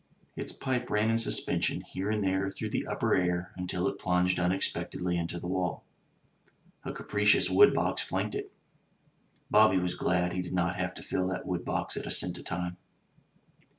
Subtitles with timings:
[0.35, 4.39] Its pipe ran in suspension here and there through the upper air until it plunged
[4.39, 5.83] unexpectedly into the wall.
[6.83, 8.51] A capacious wood box flanked it.
[9.51, 12.39] Bobby was glad he did not have to fill that wood box at a cent
[12.39, 12.77] a time.